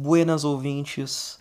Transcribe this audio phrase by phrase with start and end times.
[0.00, 1.38] buenas ouvintes,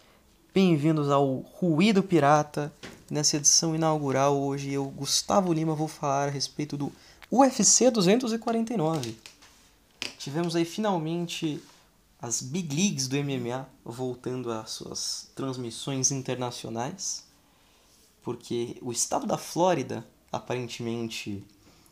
[0.53, 2.73] bem-vindos ao Ruído Pirata.
[3.09, 6.91] Nessa edição inaugural, hoje eu, Gustavo Lima, vou falar a respeito do
[7.31, 9.17] UFC 249.
[10.17, 11.63] Tivemos aí finalmente
[12.21, 17.23] as Big Leagues do MMA voltando às suas transmissões internacionais,
[18.21, 21.41] porque o estado da Flórida, aparentemente,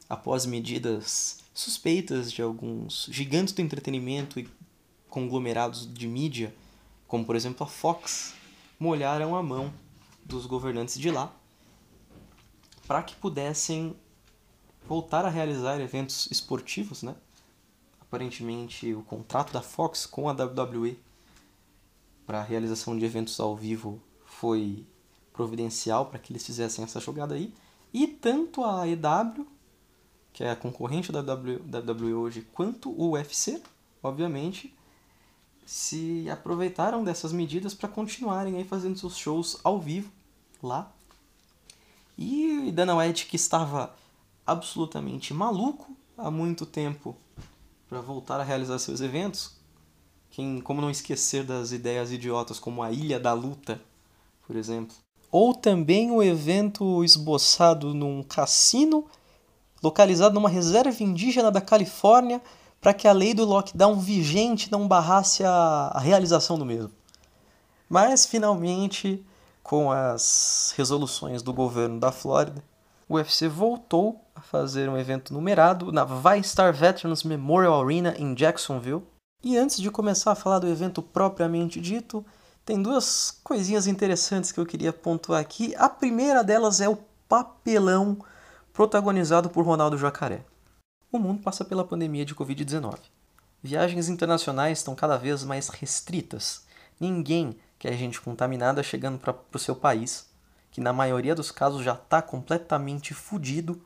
[0.09, 4.49] após medidas suspeitas de alguns gigantes do entretenimento e
[5.17, 6.53] conglomerados de mídia,
[7.07, 8.35] como por exemplo a Fox,
[8.79, 9.73] molharam a mão
[10.23, 11.33] dos governantes de lá
[12.85, 13.95] para que pudessem
[14.87, 17.15] voltar a realizar eventos esportivos, né?
[17.99, 20.99] Aparentemente, o contrato da Fox com a WWE
[22.23, 24.85] para a realização de eventos ao vivo foi
[25.33, 27.51] providencial para que eles fizessem essa jogada aí.
[27.91, 29.47] E tanto a EW,
[30.31, 33.59] que é a concorrente da WWE hoje, quanto o UFC,
[34.03, 34.76] obviamente,
[35.67, 40.09] se aproveitaram dessas medidas para continuarem aí fazendo seus shows ao vivo
[40.63, 40.89] lá.
[42.17, 43.93] E Dana White, que estava
[44.45, 47.17] absolutamente maluco há muito tempo
[47.89, 49.57] para voltar a realizar seus eventos,
[50.31, 53.81] quem, como não esquecer das ideias idiotas como a Ilha da Luta,
[54.47, 54.95] por exemplo.
[55.29, 59.05] Ou também o evento esboçado num cassino
[59.83, 62.41] localizado numa reserva indígena da Califórnia
[62.87, 66.89] para que a lei do lockdown vigente não barrasse a, a realização do mesmo.
[67.89, 69.25] Mas, finalmente,
[69.61, 72.63] com as resoluções do governo da Flórida,
[73.09, 79.03] o UFC voltou a fazer um evento numerado na VyStar Veterans Memorial Arena em Jacksonville.
[79.43, 82.25] E antes de começar a falar do evento propriamente dito,
[82.65, 85.75] tem duas coisinhas interessantes que eu queria pontuar aqui.
[85.75, 88.17] A primeira delas é o papelão
[88.71, 90.45] protagonizado por Ronaldo Jacaré
[91.11, 92.97] o mundo passa pela pandemia de Covid-19.
[93.61, 96.65] Viagens internacionais estão cada vez mais restritas.
[96.99, 100.29] Ninguém quer gente contaminada chegando para o seu país,
[100.71, 103.81] que na maioria dos casos já está completamente fudido.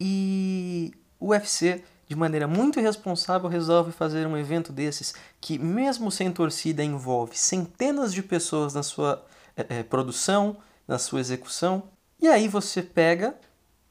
[0.00, 6.32] E o UFC, de maneira muito irresponsável, resolve fazer um evento desses que, mesmo sem
[6.32, 9.24] torcida, envolve centenas de pessoas na sua
[9.56, 10.56] é, é, produção,
[10.88, 11.84] na sua execução.
[12.18, 13.38] E aí você pega,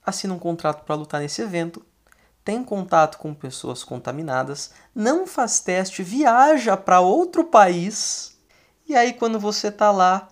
[0.05, 1.85] assina um contrato para lutar nesse evento
[2.49, 8.39] tem contato com pessoas contaminadas, não faz teste, viaja para outro país,
[8.87, 10.27] e aí quando você está lá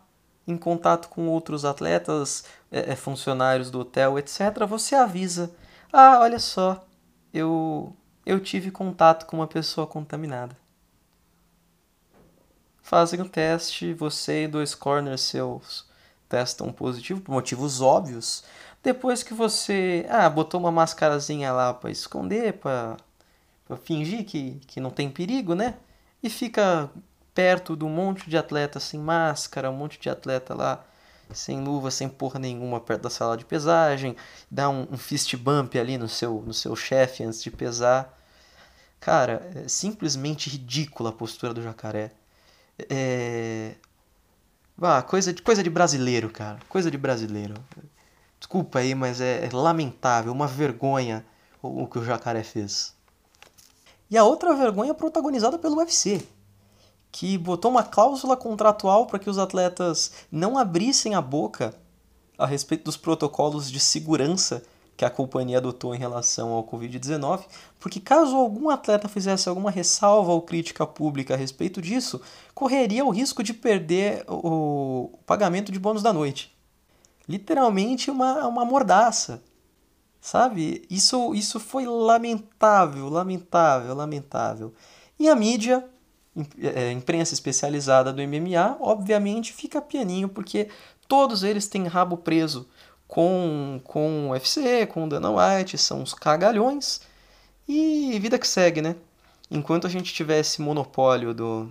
[0.47, 5.51] em contato com outros atletas, é, é, funcionários do hotel, etc., você avisa:
[5.93, 6.83] ah, olha só,
[7.31, 7.95] eu,
[8.25, 10.57] eu tive contato com uma pessoa contaminada.
[12.81, 15.85] Fazem o teste, você e dois corners seus
[16.27, 18.43] testam positivo por motivos óbvios.
[18.87, 22.95] Depois que você ah, botou uma mascarazinha lá para esconder, para
[23.83, 25.73] fingir que, que não tem perigo, né?
[26.23, 26.89] E fica
[27.35, 30.85] perto de um monte de atleta sem máscara, um monte de atleta lá
[31.33, 34.15] sem luva, sem porra nenhuma perto da sala de pesagem,
[34.49, 38.17] dá um, um fist bump ali no seu, no seu chefe antes de pesar.
[39.01, 42.13] Cara, é simplesmente ridícula a postura do jacaré.
[42.89, 43.73] É...
[44.81, 46.59] Ah, coisa de, coisa de brasileiro, cara.
[46.69, 47.55] Coisa de brasileiro.
[48.39, 51.25] Desculpa aí, mas é, é lamentável, uma vergonha
[51.61, 52.95] o, que o Jacaré fez.
[54.09, 56.25] E a outra vergonha é protagonizada pelo UFC,
[57.11, 61.73] que botou uma cláusula contratual para que os atletas não abrissem a boca
[62.37, 64.63] a respeito dos protocolos de segurança
[64.95, 67.43] que a companhia adotou em relação ao Covid-19,
[67.79, 72.19] porque caso algum atleta fizesse alguma ressalva ou crítica pública a respeito disso,
[72.55, 76.56] correria o risco de perder o pagamento de bônus da noite
[77.27, 79.41] literalmente uma, uma mordaça.
[80.21, 80.85] Sabe?
[80.89, 84.73] Isso, isso foi lamentável, lamentável, lamentável.
[85.19, 85.87] E a mídia,
[86.61, 90.69] é, imprensa especializada do MMA, obviamente fica pianinho, porque
[91.07, 92.67] todos eles têm rabo preso
[93.07, 97.01] com, com o UFC, com o Dana White, são os cagalhões.
[97.67, 98.95] E vida que segue, né?
[99.49, 101.69] Enquanto a gente tivesse monopólio do,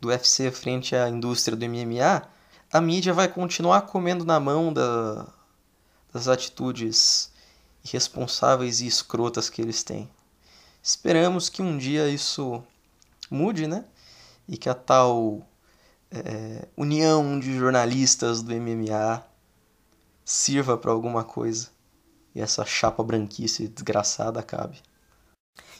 [0.00, 2.22] do UFC frente à indústria do MMA,
[2.72, 5.26] a mídia vai continuar comendo na mão da,
[6.12, 7.30] das atitudes
[7.84, 10.08] irresponsáveis e escrotas que eles têm.
[10.82, 12.62] Esperamos que um dia isso
[13.30, 13.84] mude, né?
[14.48, 15.46] E que a tal
[16.10, 19.22] é, união de jornalistas do MMA
[20.24, 21.68] sirva para alguma coisa
[22.34, 24.80] e essa chapa branquice desgraçada acabe.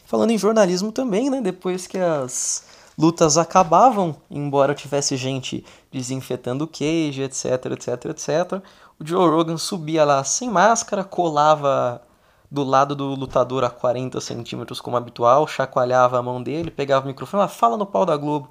[0.05, 1.41] Falando em jornalismo também, né?
[1.41, 2.63] Depois que as
[2.97, 8.63] lutas acabavam, embora tivesse gente desinfetando o cage, etc, etc, etc.
[8.99, 12.01] O Joe Rogan subia lá sem máscara, colava
[12.49, 17.07] do lado do lutador a 40 centímetros como habitual, chacoalhava a mão dele, pegava o
[17.07, 18.49] microfone e fala no pau da Globo.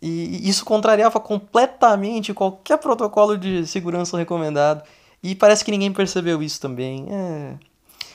[0.00, 4.82] E isso contrariava completamente qualquer protocolo de segurança recomendado.
[5.22, 7.06] E parece que ninguém percebeu isso também.
[7.10, 7.54] É...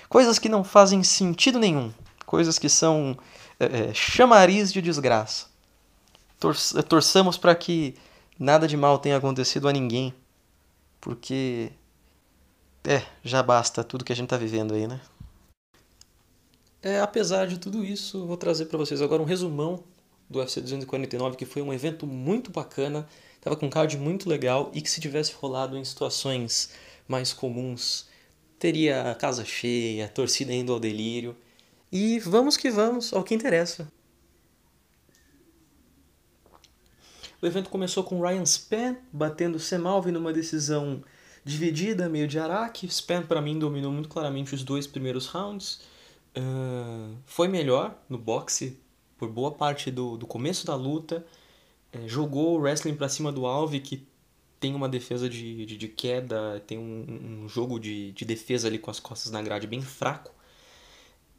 [0.10, 1.92] Coisas que não fazem sentido nenhum.
[2.26, 3.18] Coisas que são
[3.60, 5.51] é, é chamariz de desgraça.
[6.42, 6.56] Tor
[6.90, 7.94] torçamos para que
[8.38, 10.12] nada de mal tenha acontecido a ninguém.
[11.00, 11.72] Porque.
[12.84, 15.00] É, já basta tudo que a gente tá vivendo aí, né?
[16.82, 19.84] É, apesar de tudo isso, vou trazer para vocês agora um resumão
[20.28, 23.08] do UFC 249, que foi um evento muito bacana,
[23.40, 26.72] tava com um card muito legal e que se tivesse rolado em situações
[27.08, 28.08] mais comuns,
[28.58, 31.38] teria casa cheia, torcida indo ao delírio.
[31.92, 33.88] E vamos que vamos ao que interessa.
[37.42, 41.04] O evento começou com Ryan Span batendo Semalvi numa decisão
[41.44, 42.88] dividida, meio de araque.
[42.88, 45.82] Span, para mim, dominou muito claramente os dois primeiros rounds.
[46.38, 48.78] Uh, foi melhor no boxe
[49.18, 51.26] por boa parte do, do começo da luta.
[51.92, 54.08] É, jogou o wrestling para cima do Alve, que
[54.60, 58.78] tem uma defesa de, de, de queda, tem um, um jogo de, de defesa ali
[58.78, 60.32] com as costas na grade bem fraco.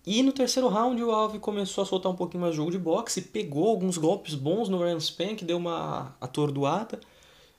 [0.05, 3.21] E no terceiro round o Alve começou a soltar um pouquinho mais jogo de boxe,
[3.23, 7.01] pegou alguns golpes bons no Ryan Spank, deu uma atordoada,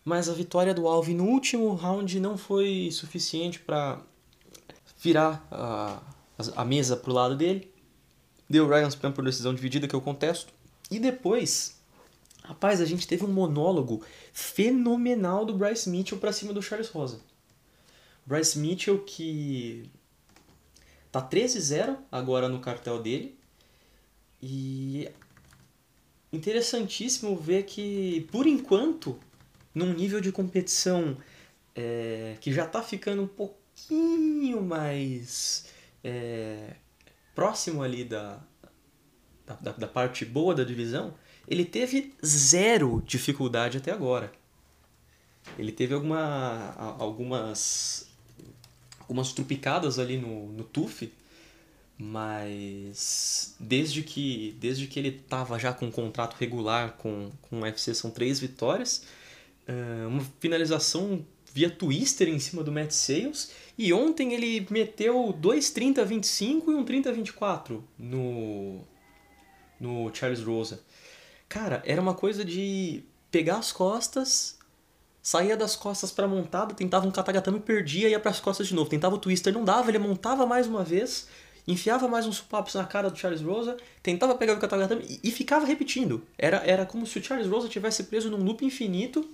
[0.04, 4.02] mas a vitória do Alve no último round não foi suficiente para
[5.00, 6.02] virar a,
[6.56, 7.72] a mesa pro lado dele.
[8.50, 10.54] Deu Ryan Spank por decisão dividida, que eu contesto.
[10.92, 11.80] E depois,
[12.44, 14.02] rapaz, a gente teve um monólogo
[14.34, 17.22] fenomenal do Bryce Mitchell para cima do Charles Rosa.
[18.26, 19.90] Bryce Mitchell que
[21.14, 23.38] Tá 13-0 agora no cartel dele.
[24.42, 25.08] E
[26.32, 29.20] interessantíssimo ver que, por enquanto,
[29.76, 31.16] num nível de competição
[31.76, 35.68] é, que já tá ficando um pouquinho mais
[36.04, 36.78] é,
[37.36, 38.42] próximo ali da,
[39.62, 41.14] da, da parte boa da divisão,
[41.48, 44.32] ele teve zero dificuldade até agora.
[45.60, 48.12] Ele teve alguma, algumas
[49.14, 51.14] algumas trupicadas ali no, no TUF,
[51.96, 57.62] mas desde que, desde que ele estava já com um contrato regular com, com o
[57.62, 59.04] UFC, são três vitórias,
[60.10, 61.24] uma finalização
[61.54, 66.84] via twister em cima do Matt Sales, e ontem ele meteu dois 30-25 e um
[66.84, 68.80] 30-24 no,
[69.80, 70.82] no Charles Rosa.
[71.48, 74.58] Cara, era uma coisa de pegar as costas,
[75.24, 78.90] saía das costas para montada, tentava um katagatame, perdia, ia para as costas de novo.
[78.90, 81.30] Tentava o twister, não dava, ele montava mais uma vez,
[81.66, 85.32] enfiava mais uns supapos na cara do Charles Rosa, tentava pegar o katagatame e, e
[85.32, 86.22] ficava repetindo.
[86.38, 89.26] Era, era como se o Charles Rosa tivesse preso num loop infinito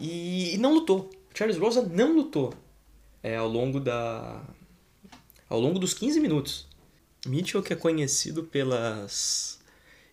[0.00, 1.08] e, e não lutou.
[1.32, 2.52] O Charles Rosa não lutou
[3.22, 4.42] é, ao longo da
[5.48, 6.66] ao longo dos 15 minutos.
[7.24, 9.60] Mitchell que é conhecido pelas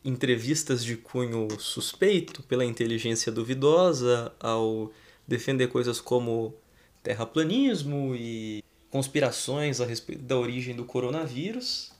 [0.06, 4.92] entrevistas de cunho suspeito, pela inteligência duvidosa, ao
[5.28, 6.56] defender coisas como
[7.04, 11.92] terraplanismo e conspirações a respeito da origem do coronavírus.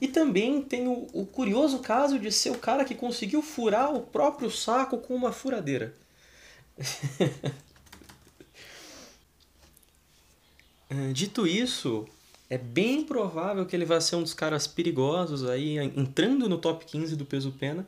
[0.00, 4.00] E também tem o, o, curioso caso de ser o cara que conseguiu furar o
[4.00, 5.94] próprio saco com uma furadeira.
[11.12, 12.06] Dito isso,
[12.48, 16.84] é bem provável que ele vai ser um dos caras perigosos aí, entrando no top
[16.84, 17.86] 15 do peso pena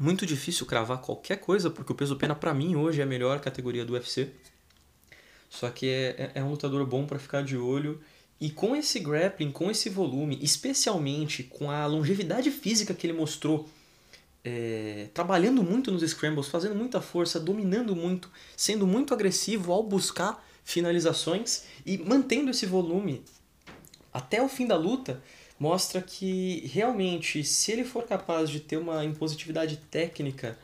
[0.00, 3.38] muito difícil cravar qualquer coisa, porque o peso pena para mim hoje é a melhor
[3.38, 4.30] categoria do UFC.
[5.50, 8.00] Só que é, é, é um lutador bom para ficar de olho.
[8.40, 13.68] E com esse grappling, com esse volume, especialmente com a longevidade física que ele mostrou,
[14.42, 20.42] é, trabalhando muito nos scrambles, fazendo muita força, dominando muito, sendo muito agressivo ao buscar
[20.64, 23.22] finalizações e mantendo esse volume
[24.12, 25.22] até o fim da luta,
[25.60, 30.58] mostra que realmente, se ele for capaz de ter uma impositividade técnica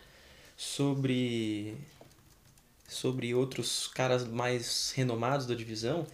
[0.57, 1.77] sobre
[2.89, 6.07] sobre outros caras mais renomados da divisão,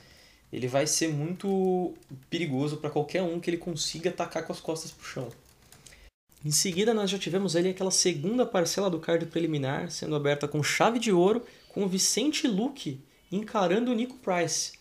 [0.52, 1.94] ele vai ser muito
[2.28, 5.28] perigoso para qualquer um que ele consiga atacar com as costas pro chão.
[6.44, 10.62] Em seguida, nós já tivemos ali aquela segunda parcela do card preliminar sendo aberta com
[10.62, 14.72] chave de ouro, com o Vicente Luque encarando o Nico Price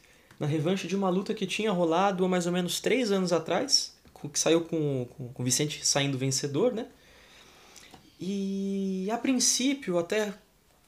[0.42, 3.96] na revanche de uma luta que tinha rolado há mais ou menos três anos atrás,
[4.34, 6.88] que saiu com, com, com o Vicente saindo vencedor, né?
[8.20, 10.34] E a princípio, até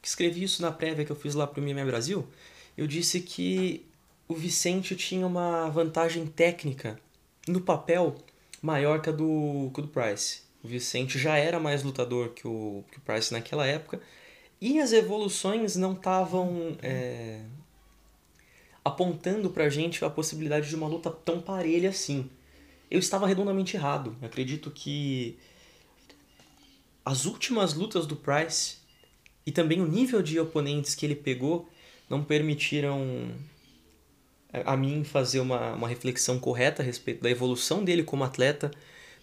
[0.01, 2.27] escrevi isso na prévia que eu fiz lá para o MMA Brasil,
[2.75, 3.85] eu disse que
[4.27, 6.99] o Vicente tinha uma vantagem técnica
[7.47, 8.15] no papel
[8.59, 10.41] maior que a do, que do Price.
[10.63, 14.01] O Vicente já era mais lutador que o, que o Price naquela época
[14.59, 17.41] e as evoluções não estavam é,
[18.83, 22.29] apontando pra gente a possibilidade de uma luta tão parelha assim.
[22.91, 24.15] Eu estava redondamente errado.
[24.21, 25.37] Eu acredito que
[27.05, 28.77] as últimas lutas do Price
[29.45, 31.69] e também o nível de oponentes que ele pegou
[32.09, 33.31] não permitiram
[34.65, 38.71] a mim fazer uma, uma reflexão correta a respeito da evolução dele como atleta,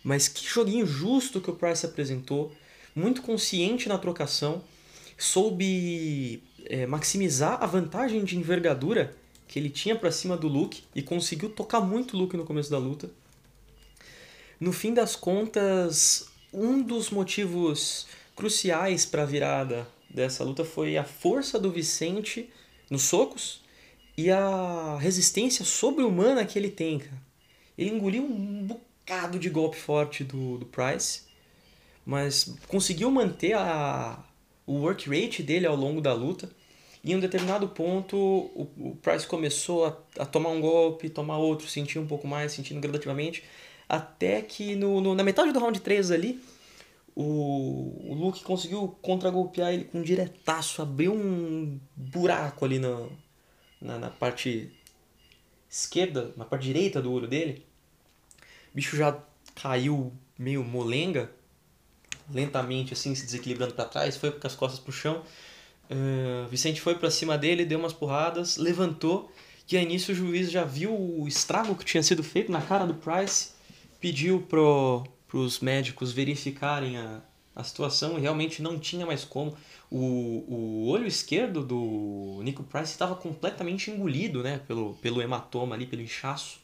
[0.03, 2.53] mas que joguinho justo que o Price apresentou,
[2.95, 4.63] muito consciente na trocação,
[5.17, 9.17] soube é, maximizar a vantagem de envergadura
[9.51, 12.79] que ele tinha para cima do Luke e conseguiu tocar muito Luke no começo da
[12.79, 13.11] luta.
[14.61, 21.03] No fim das contas, um dos motivos cruciais para a virada dessa luta foi a
[21.03, 22.49] força do Vicente
[22.89, 23.61] nos socos
[24.17, 27.03] e a resistência sobre-humana que ele tem.
[27.77, 31.23] Ele engoliu um bocado de golpe forte do, do Price,
[32.07, 34.25] mas conseguiu manter a,
[34.65, 36.49] o work rate dele ao longo da luta.
[37.03, 41.39] E em um determinado ponto, o, o Price começou a, a tomar um golpe, tomar
[41.39, 43.43] outro, sentir um pouco mais, sentindo gradativamente,
[43.89, 46.41] até que no, no na metade do round 3 ali,
[47.15, 53.09] o, o Luke conseguiu contra-golpear ele com um diretaço, abriu um buraco ali na,
[53.81, 54.71] na, na, parte
[55.69, 57.65] esquerda, na parte direita do olho dele.
[58.73, 59.19] O bicho já
[59.55, 61.31] caiu meio molenga,
[62.31, 65.23] lentamente assim, se desequilibrando para trás, foi com as costas pro chão.
[65.91, 69.33] Uh, Vicente foi para cima dele, deu umas porradas, levantou,
[69.71, 72.87] e aí nisso o juiz já viu o estrago que tinha sido feito na cara
[72.87, 73.51] do Price,
[74.01, 77.21] pediu pro para os médicos verificarem a,
[77.55, 79.57] a situação e realmente não tinha mais como.
[79.89, 85.87] O, o olho esquerdo do Nico Price estava completamente engolido né, pelo, pelo hematoma ali,
[85.87, 86.59] pelo inchaço.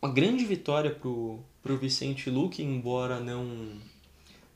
[0.00, 3.72] Uma grande vitória para o Vicente Luque, embora não,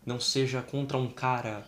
[0.05, 1.67] não seja contra um cara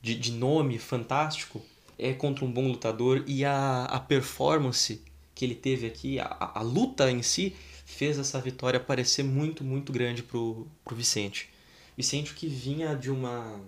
[0.00, 1.62] de, de nome fantástico,
[1.98, 5.02] é contra um bom lutador e a, a performance
[5.34, 7.54] que ele teve aqui, a, a luta em si,
[7.84, 11.48] fez essa vitória parecer muito, muito grande pro, pro Vicente.
[11.96, 13.60] Vicente que vinha de uma,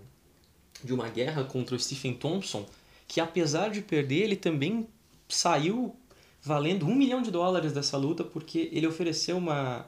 [0.83, 2.67] de uma guerra contra o Stephen Thompson,
[3.07, 4.87] que apesar de perder, ele também
[5.29, 5.95] saiu
[6.43, 9.87] valendo um milhão de dólares dessa luta, porque ele ofereceu uma...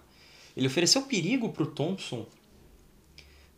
[0.57, 2.27] Ele ofereceu perigo pro Thompson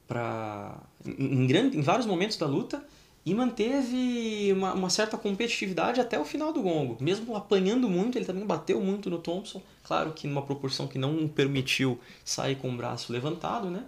[0.06, 2.82] pra, em, em vários momentos da luta
[3.26, 6.96] e manteve uma, uma, certa competitividade até o final do gongo.
[7.00, 9.60] Mesmo apanhando muito, ele também bateu muito no Thompson.
[9.82, 13.84] Claro que numa proporção que não permitiu sair com o braço levantado, né?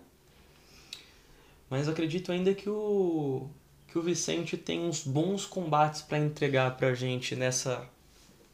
[1.70, 3.48] Mas acredito ainda que o,
[3.86, 7.88] que o Vicente tem uns bons combates para entregar pra gente nessa,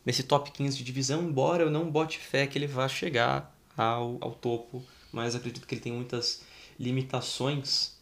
[0.04, 4.18] nesse top 15 de divisão, embora eu não bote fé que ele vá chegar ao,
[4.21, 4.83] ao topo.
[5.11, 6.42] Mas acredito que ele tem muitas
[6.78, 7.94] limitações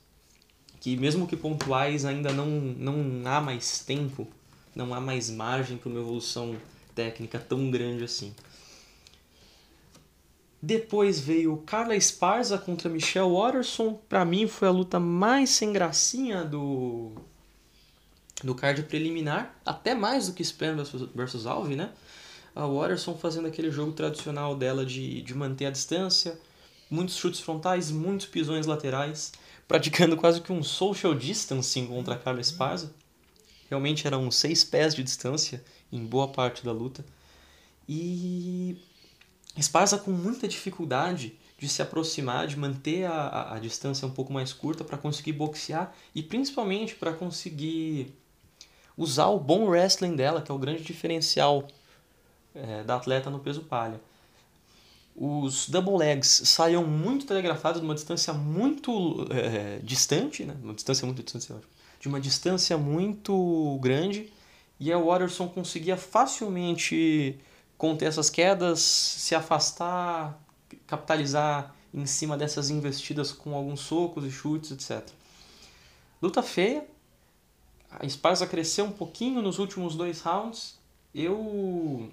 [0.83, 4.27] que mesmo que pontuais ainda não, não há mais tempo,
[4.75, 6.57] não há mais margem para uma evolução
[6.93, 8.35] técnica tão grande assim.
[10.61, 13.95] Depois veio Carla Esparza contra Michelle Watterson.
[14.09, 17.13] Para mim foi a luta mais sem gracinha do
[18.43, 21.93] do card preliminar, até mais do que Span versus, versus Alve, né?
[22.57, 26.37] A Watterson fazendo aquele jogo tradicional dela de, de manter a distância,
[26.93, 29.33] muitos chutes frontais, muitos pisões laterais
[29.67, 32.93] praticando quase que um social distancing contra a Carla Esparza.
[33.71, 37.03] Realmente eram seis pés de distância em boa parte da luta.
[37.89, 38.77] E
[39.57, 44.33] Esparza com muita dificuldade de se aproximar, de manter a, a, a distância um pouco
[44.33, 48.13] mais curta para conseguir boxear e principalmente para conseguir
[48.97, 51.67] usar o bom wrestling dela, que é o grande diferencial
[52.55, 53.99] é, da atleta no peso palha
[55.15, 60.57] os double legs saiam muito telegrafados de uma distância muito é, distante, né?
[60.63, 61.53] uma distância muito distante,
[62.01, 64.33] de uma distância muito grande,
[64.81, 67.39] e a Watterson conseguia facilmente
[67.77, 70.41] conter essas quedas, se afastar,
[70.87, 75.07] capitalizar em cima dessas investidas com alguns socos e chutes, etc.
[76.21, 76.87] Luta feia,
[77.91, 80.79] a Esparza cresceu um pouquinho nos últimos dois rounds,
[81.15, 82.09] eu,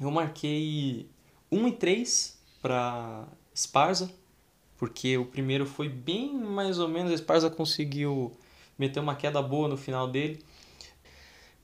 [0.00, 1.08] eu marquei
[1.54, 4.10] 1 e 3 para Sparza,
[4.76, 8.36] porque o primeiro foi bem mais ou menos, a Sparza conseguiu
[8.76, 10.42] meter uma queda boa no final dele.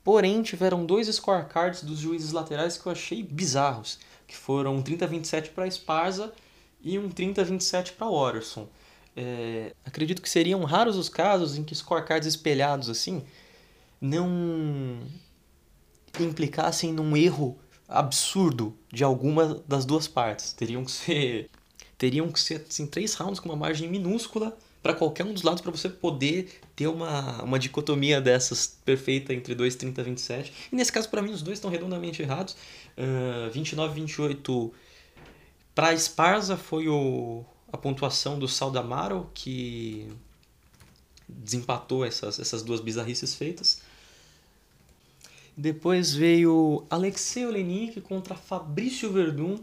[0.03, 5.49] Porém, tiveram dois scorecards dos juízes laterais que eu achei bizarros, que foram um 30-27
[5.49, 6.33] para Sparza
[6.81, 8.67] e um 30-27 para Watterson.
[9.15, 13.25] É, acredito que seriam raros os casos em que scorecards espelhados assim
[13.99, 15.01] não
[16.17, 17.59] implicassem num erro
[17.91, 20.53] absurdo de alguma das duas partes.
[20.53, 21.49] Teriam que ser
[21.97, 25.61] teriam que ser assim, três rounds com uma margem minúscula para qualquer um dos lados
[25.61, 30.53] para você poder ter uma, uma dicotomia dessas perfeita entre 2, 30 27.
[30.71, 32.55] E nesse caso, para mim, os dois estão redondamente errados.
[32.97, 34.73] Uh, 29 28
[35.75, 40.07] para Esparza foi o, a pontuação do Saldamaro, que
[41.27, 43.81] desempatou essas, essas duas bizarrices feitas.
[45.61, 49.59] Depois veio Alexei Olenik contra Fabrício Verdun.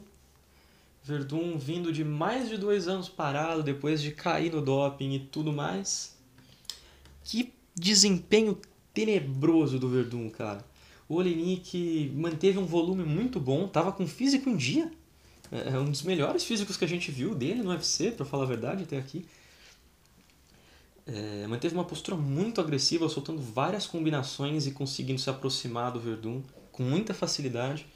[1.02, 5.52] Verdun vindo de mais de dois anos parado, depois de cair no doping e tudo
[5.52, 6.16] mais.
[7.24, 8.56] Que desempenho
[8.94, 10.64] tenebroso do Verdun, cara.
[11.08, 14.92] O Olenik manteve um volume muito bom, tava com físico em dia.
[15.50, 18.46] É um dos melhores físicos que a gente viu dele no UFC, para falar a
[18.46, 19.26] verdade, até aqui.
[21.10, 26.42] É, manteve uma postura muito agressiva, soltando várias combinações e conseguindo se aproximar do Verdun
[26.70, 27.86] com muita facilidade.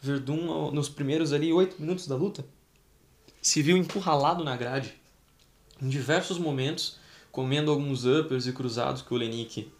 [0.00, 2.44] Verdun, nos primeiros ali oito minutos da luta,
[3.42, 4.94] se viu encurralado na grade
[5.82, 6.98] em diversos momentos,
[7.30, 9.70] comendo alguns uppers e cruzados que o Lenik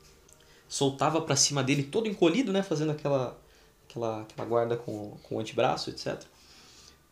[0.68, 3.38] soltava para cima dele, todo encolhido, né, fazendo aquela,
[3.88, 6.22] aquela, aquela guarda com, com o antebraço, etc.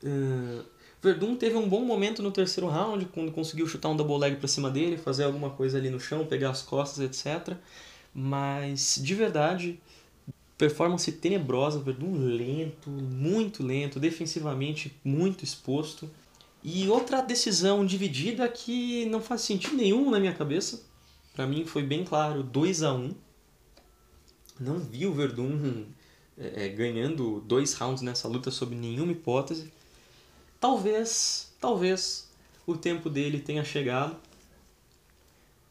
[0.03, 0.65] Uh,
[1.03, 4.49] Verdun teve um bom momento no terceiro round, quando conseguiu chutar um double leg para
[4.49, 7.57] cima dele, fazer alguma coisa ali no chão, pegar as costas, etc.
[8.15, 9.81] Mas, de verdade,
[10.59, 16.11] performance tenebrosa, Verdun lento, muito lento, defensivamente muito exposto.
[16.63, 20.83] E outra decisão dividida que não faz sentido nenhum na minha cabeça.
[21.35, 23.15] Para mim foi bem claro, 2 a 1 um.
[24.61, 25.87] Não vi o Verdun
[26.37, 29.73] é, ganhando dois rounds nessa luta sob nenhuma hipótese.
[30.61, 32.29] Talvez, talvez
[32.67, 34.17] o tempo dele tenha chegado.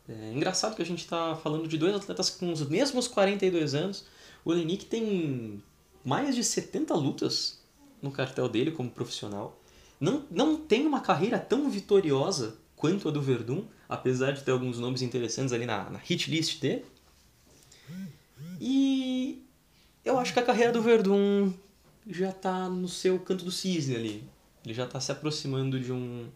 [0.10, 4.06] É engraçado que a gente está falando de dois atletas com os mesmos 42 anos.
[4.44, 5.64] O Lenik tem
[6.04, 7.60] mais de 70 lutas
[8.02, 9.62] no cartel dele como profissional.
[10.00, 14.80] Não, não tem uma carreira tão vitoriosa quanto a do Verdun, apesar de ter alguns
[14.80, 16.86] nomes interessantes ali na, na hit list dele.
[18.60, 19.44] E
[20.04, 21.54] eu acho que a carreira do Verdun
[22.08, 24.39] já está no seu canto do cisne ali.
[24.70, 26.30] Ele já está se aproximando de um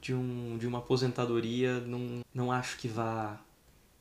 [0.00, 1.78] de um de uma aposentadoria.
[1.78, 3.40] Não, não acho que vá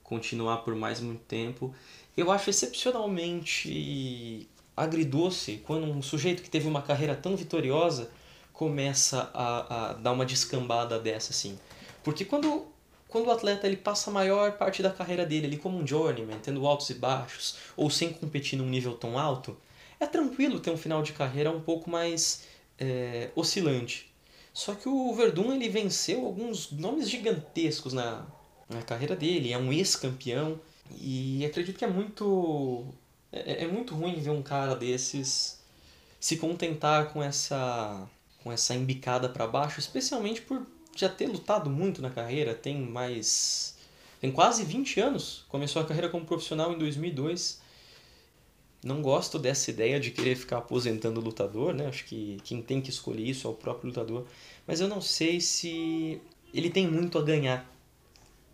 [0.02, 1.72] continuar por mais muito tempo.
[2.18, 8.10] Eu acho excepcionalmente agridoce quando um sujeito que teve uma carreira tão vitoriosa
[8.52, 11.60] começa a, a dar uma descambada dessa assim.
[12.04, 12.66] Porque quando
[13.08, 16.40] quando o atleta ele passa a maior parte da carreira dele ali como um journeyman,
[16.40, 19.56] tendo altos e baixos, ou sem competir num nível tão alto,
[20.00, 24.12] é tranquilo ter um final de carreira um pouco mais é, oscilante.
[24.54, 28.26] Só que o Verdun ele venceu alguns nomes gigantescos na,
[28.70, 30.60] na carreira dele, é um ex-campeão
[30.92, 32.86] e acredito que é muito
[33.32, 35.60] é, é, muito ruim ver um cara desses
[36.20, 38.08] se contentar com essa
[38.44, 43.76] com essa embicada para baixo, especialmente por já ter lutado muito na carreira, tem mais
[44.22, 47.60] tem quase 20 anos, começou a carreira como profissional em 2002
[48.86, 51.88] não gosto dessa ideia de querer ficar aposentando o lutador, né?
[51.88, 54.28] Acho que quem tem que escolher isso é o próprio lutador.
[54.68, 56.22] Mas eu não sei se
[56.54, 57.68] ele tem muito a ganhar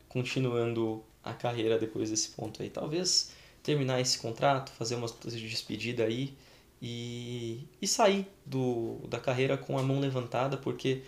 [0.08, 2.70] continuando a carreira depois desse ponto aí.
[2.70, 6.34] Talvez terminar esse contrato, fazer lutas de despedida aí
[6.82, 11.04] e, e sair do, da carreira com a mão levantada, porque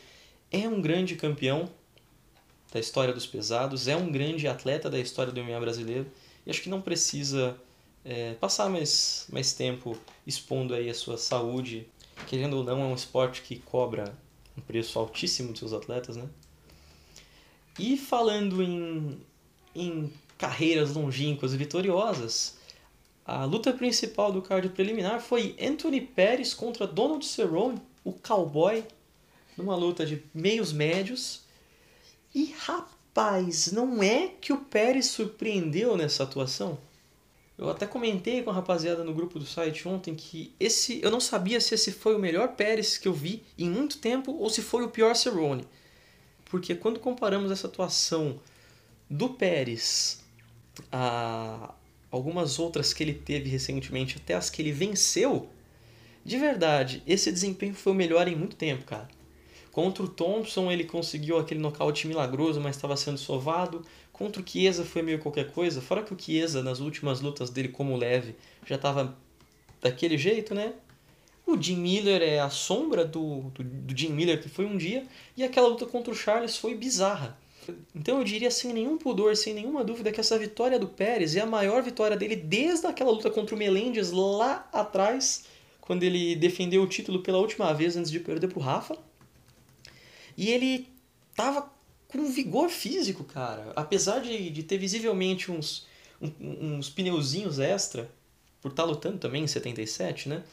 [0.52, 1.70] é um grande campeão
[2.74, 6.08] da história dos pesados, é um grande atleta da história do MMA brasileiro
[6.46, 7.58] e acho que não precisa
[8.06, 11.88] é, passar mais, mais tempo expondo aí a sua saúde.
[12.28, 14.16] Querendo ou não, é um esporte que cobra
[14.58, 16.28] um preço altíssimo dos seus atletas, né?
[17.80, 19.20] E falando em,
[19.74, 22.58] em carreiras longínquas e vitoriosas,
[23.26, 28.84] a luta principal do card preliminar foi Anthony Pérez contra Donald Cerrone, o cowboy,
[29.58, 31.42] numa luta de meios médios.
[32.36, 36.78] E rapaz, não é que o Pérez surpreendeu nessa atuação?
[37.58, 41.20] Eu até comentei com a rapaziada no grupo do site ontem que esse eu não
[41.20, 44.62] sabia se esse foi o melhor Pérez que eu vi em muito tempo ou se
[44.62, 45.66] foi o pior Cerrone.
[46.46, 48.40] Porque quando comparamos essa atuação
[49.10, 50.24] do Pérez
[50.92, 51.74] a
[52.10, 55.50] algumas outras que ele teve recentemente, até as que ele venceu,
[56.24, 59.10] de verdade, esse desempenho foi o melhor em muito tempo, cara.
[59.72, 63.84] Contra o Thompson ele conseguiu aquele nocaute milagroso, mas estava sendo sovado.
[64.14, 65.82] Contra o Chiesa foi meio qualquer coisa.
[65.82, 69.18] Fora que o Chiesa, nas últimas lutas dele como leve, já estava
[69.82, 70.74] daquele jeito, né?
[71.46, 75.06] O Jim Miller é a sombra do, do, do, Jim Miller que foi um dia.
[75.36, 77.38] E aquela luta contra o Charles foi bizarra.
[77.94, 81.42] Então eu diria sem nenhum pudor, sem nenhuma dúvida, que essa vitória do Pérez é
[81.42, 85.46] a maior vitória dele desde aquela luta contra o Melendez lá atrás,
[85.82, 88.98] quando ele defendeu o título pela última vez antes de perder pro Rafa.
[90.38, 90.88] E ele
[91.36, 91.73] tava
[92.14, 93.74] com vigor físico, cara.
[93.76, 95.88] Apesar de, de ter visivelmente uns,
[96.22, 98.10] um, uns pneuzinhos extra,
[98.62, 100.44] por estar tá lutando também em 77, né?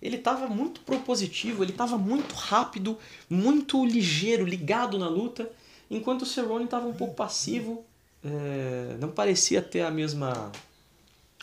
[0.00, 5.50] Ele tava muito propositivo, ele tava muito rápido, muito ligeiro, ligado na luta,
[5.90, 7.84] enquanto o Cerrone tava um pouco passivo,
[8.24, 10.50] é, não parecia ter a mesma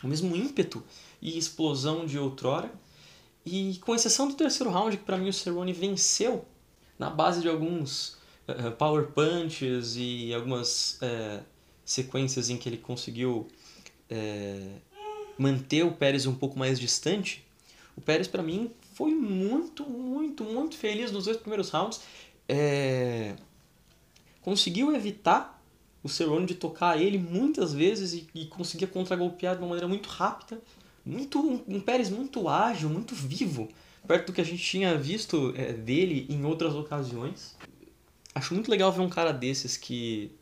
[0.02, 0.82] o mesmo ímpeto
[1.20, 2.70] e explosão de outrora.
[3.44, 6.44] E com exceção do terceiro round, que para mim o Cerrone venceu
[6.98, 8.16] na base de alguns
[8.50, 11.42] uh, power punches e algumas uh,
[11.84, 13.48] sequências em que ele conseguiu
[15.38, 17.46] manter o Pérez um pouco mais distante,
[17.96, 22.00] o Pérez para mim foi muito, muito, muito feliz nos dois primeiros rounds.
[24.42, 25.62] conseguiu evitar
[26.02, 30.08] o Cerrone de tocar ele muitas vezes e, e conseguia contragolpear de uma maneira muito
[30.08, 30.60] rápida.
[31.04, 33.68] Muito, um, um Pérez muito ágil, muito vivo,
[34.06, 37.56] perto do que a gente tinha visto é, dele em outras ocasiões.
[38.40, 40.32] Acho muito legal ver um cara desses que,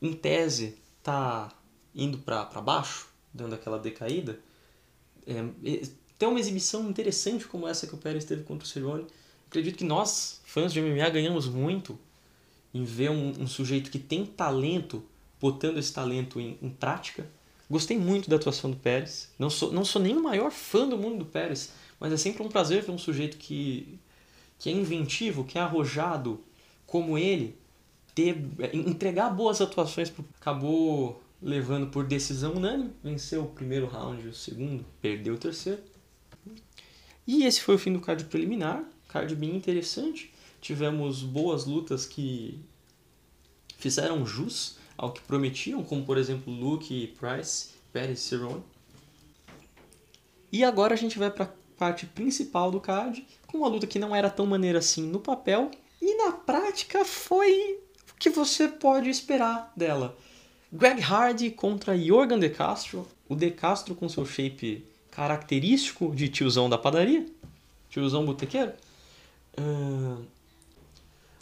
[0.00, 1.52] em tese, tá
[1.92, 4.38] indo para baixo, dando aquela decaída.
[5.26, 5.42] É,
[6.16, 9.08] tem uma exibição interessante como essa que o Pérez teve contra o Cerrone.
[9.48, 11.98] Acredito que nós, fãs de MMA, ganhamos muito
[12.72, 15.02] em ver um, um sujeito que tem talento,
[15.40, 17.28] botando esse talento em, em, prática.
[17.68, 19.32] Gostei muito da atuação do Pérez.
[19.36, 22.44] Não sou, não sou nem o maior fã do mundo do Pérez, mas é sempre
[22.44, 23.98] um prazer ver um sujeito que,
[24.60, 26.40] que é inventivo, que é arrojado
[26.96, 27.54] como ele,
[28.14, 28.34] ter,
[28.72, 30.10] entregar boas atuações.
[30.40, 35.82] Acabou levando por decisão unânime, venceu o primeiro round, o segundo, perdeu o terceiro.
[37.26, 40.32] E esse foi o fim do card preliminar, card bem interessante.
[40.58, 42.58] Tivemos boas lutas que
[43.76, 48.62] fizeram jus ao que prometiam, como por exemplo Luke, Price, Pérez e Cerrone.
[50.50, 53.98] E agora a gente vai para a parte principal do card, com uma luta que
[53.98, 57.78] não era tão maneira assim no papel e na prática foi
[58.10, 60.16] o que você pode esperar dela.
[60.72, 66.68] Greg Hardy contra Jorgen De Castro, o De Castro com seu shape característico de tiozão
[66.68, 67.24] da padaria,
[67.88, 68.72] tiozão botequeiro.
[69.58, 70.24] Uh,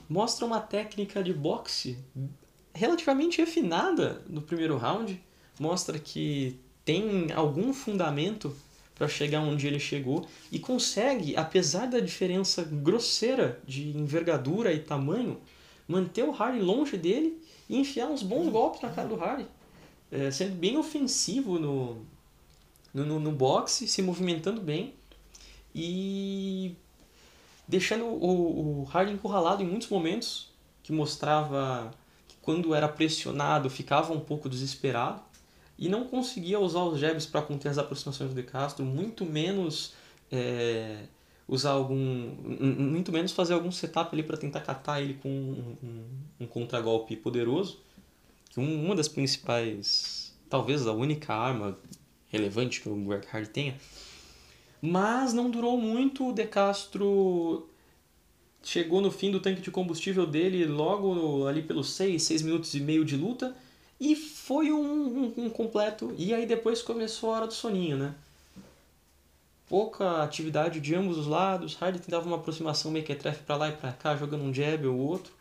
[0.08, 1.98] mostra uma técnica de boxe
[2.72, 5.20] relativamente refinada no primeiro round.
[5.58, 8.54] Mostra que tem algum fundamento
[8.94, 15.40] para chegar onde ele chegou e consegue, apesar da diferença grosseira de envergadura e tamanho,
[15.88, 19.46] manter o Hardy longe dele e enfiar uns bons golpes na cara do Hardy.
[20.10, 22.06] É, sendo bem ofensivo no,
[22.92, 24.94] no, no boxe, se movimentando bem
[25.74, 26.76] e
[27.66, 30.52] deixando o, o Harden encurralado em muitos momentos,
[30.84, 31.90] que mostrava
[32.28, 35.20] que quando era pressionado ficava um pouco desesperado
[35.78, 39.94] e não conseguia usar os jabs para conter as aproximações do De Castro, muito menos
[40.30, 41.04] é,
[41.48, 46.04] usar algum, muito menos fazer algum setup ali para tentar catar ele com um, um,
[46.40, 47.80] um contragolpe poderoso,
[48.50, 51.78] que um, uma das principais, talvez a única arma
[52.28, 53.76] relevante que o Hardy tenha,
[54.80, 57.68] mas não durou muito, o De Castro
[58.62, 62.80] chegou no fim do tanque de combustível dele logo ali pelos 6, 6 minutos e
[62.80, 63.54] meio de luta
[64.04, 66.14] e foi um, um, um, completo.
[66.18, 68.14] E aí depois começou a hora do soninho, né?
[69.66, 71.74] Pouca atividade de ambos os lados.
[71.80, 75.32] Hardy tentava uma aproximação mequetrefe para lá e para cá, jogando um jab ou outro.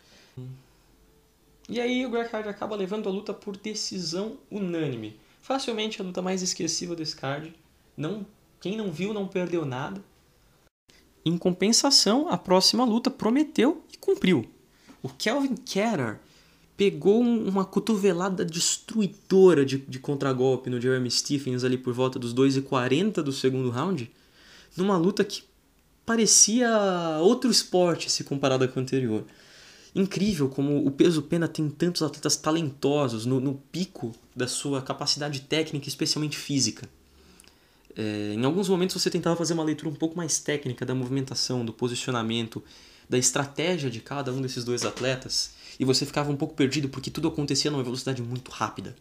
[1.68, 5.20] E aí o Greg Hardy acaba levando a luta por decisão unânime.
[5.42, 7.54] Facilmente a luta mais esquecível desse card.
[7.98, 8.26] Não
[8.62, 10.02] quem não viu não perdeu nada.
[11.26, 14.50] Em compensação, a próxima luta prometeu e cumpriu.
[15.02, 16.18] O Kelvin Ketter
[16.84, 23.22] pegou uma cotovelada destruidora de, de contragolpe no Jeremy Stephens ali por volta dos 2,40
[23.22, 24.12] do segundo round,
[24.76, 25.44] numa luta que
[26.06, 26.70] parecia
[27.22, 29.24] outro esporte se comparada com a anterior.
[29.96, 35.40] Incrível como o peso pena tem tantos atletas talentosos no, no pico da sua capacidade
[35.40, 36.90] técnica, especialmente física.
[37.96, 41.64] É, em alguns momentos você tentava fazer uma leitura um pouco mais técnica da movimentação,
[41.64, 42.62] do posicionamento,
[43.10, 47.10] da estratégia de cada um desses dois atletas e você ficava um pouco perdido porque
[47.10, 48.96] tudo acontecia numa velocidade muito rápida.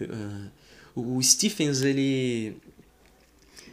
[0.00, 0.50] Uh,
[0.94, 2.56] o Stephens ele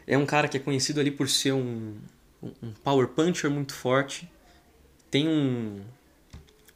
[0.05, 1.95] é um cara que é conhecido ali por ser um,
[2.41, 4.29] um power puncher muito forte,
[5.09, 5.81] tem um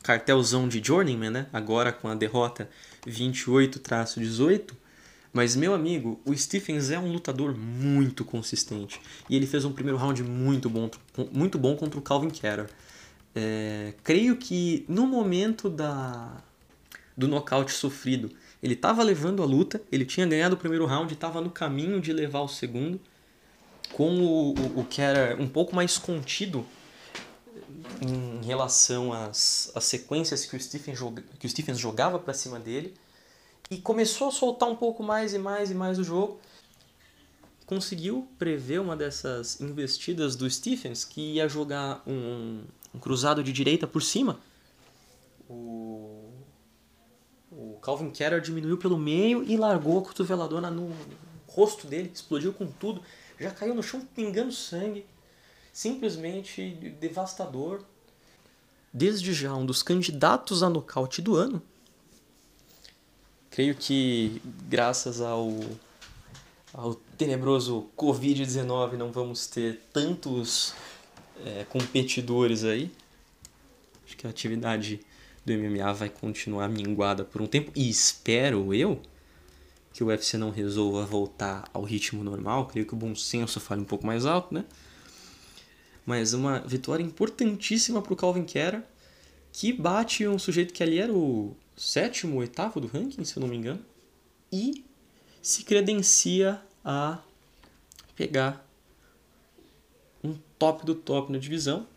[0.01, 1.47] cartelzão de journeyman, né?
[1.53, 2.69] Agora com a derrota
[3.05, 4.73] 28-18
[5.33, 8.99] mas, meu amigo, o Stephens é um lutador muito consistente.
[9.29, 10.89] E ele fez um primeiro round muito bom,
[11.31, 12.67] muito bom contra o Calvin Kerr.
[13.35, 16.43] É, creio que no momento da,
[17.15, 21.41] do nocaute sofrido, ele estava levando a luta, ele tinha ganhado o primeiro round, estava
[21.41, 22.99] no caminho de levar o segundo.
[23.93, 26.65] Com o, o, o Kerr um pouco mais contido
[28.01, 32.59] em relação às, às sequências que o Stephens, joga, que o Stephens jogava para cima
[32.59, 32.93] dele
[33.69, 36.39] e começou a soltar um pouco mais e mais e mais o jogo.
[37.65, 42.63] Conseguiu prever uma dessas investidas do Stephens, que ia jogar um,
[42.93, 44.39] um cruzado de direita por cima.
[45.49, 46.29] O,
[47.51, 50.93] o Calvin Keller diminuiu pelo meio e largou a cotoveladora no
[51.47, 53.01] rosto dele, explodiu com tudo,
[53.39, 55.05] já caiu no chão pingando sangue,
[55.73, 57.83] simplesmente devastador.
[58.93, 61.61] Desde já um dos candidatos a nocaute do ano.
[63.49, 65.49] Creio que graças ao
[66.73, 70.73] ao tenebroso Covid-19 não vamos ter tantos
[71.45, 72.91] é, competidores aí.
[74.05, 74.99] Acho que a atividade
[75.45, 79.01] do MMA vai continuar minguada por um tempo e espero eu
[79.93, 82.67] que o UFC não resolva voltar ao ritmo normal.
[82.67, 84.65] Creio que o bom senso fale um pouco mais alto, né?
[86.05, 88.87] Mas uma vitória importantíssima para o Calvin Kera,
[89.51, 93.47] que bate um sujeito que ali era o sétimo, oitavo do ranking, se eu não
[93.47, 93.83] me engano,
[94.51, 94.83] e
[95.41, 97.19] se credencia a
[98.15, 98.65] pegar
[100.61, 101.87] top do top na divisão.